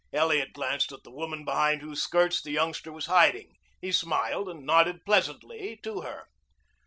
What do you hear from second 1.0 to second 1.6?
the woman